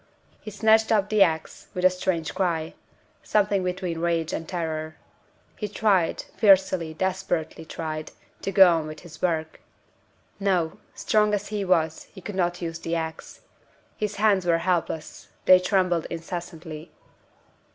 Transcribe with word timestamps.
He 0.41 0.49
snatched 0.49 0.91
up 0.91 1.09
the 1.09 1.21
ax, 1.21 1.67
with 1.75 1.85
a 1.85 1.91
strange 1.91 2.33
cry 2.33 2.73
something 3.21 3.63
between 3.63 3.99
rage 3.99 4.33
and 4.33 4.49
terror. 4.49 4.95
He 5.55 5.67
tried 5.67 6.23
fiercely, 6.35 6.95
desperately 6.95 7.65
tried 7.65 8.09
to 8.41 8.51
go 8.51 8.73
on 8.77 8.87
with 8.87 9.01
his 9.01 9.21
work. 9.21 9.59
No! 10.39 10.79
strong 10.95 11.35
as 11.35 11.49
he 11.49 11.63
was, 11.63 12.05
he 12.11 12.19
could 12.19 12.33
not 12.33 12.63
use 12.63 12.79
the 12.79 12.95
ax. 12.95 13.41
His 13.95 14.15
hands 14.15 14.43
were 14.43 14.57
helpless; 14.65 15.27
they 15.45 15.59
trembled 15.59 16.07
incessantly. 16.09 16.89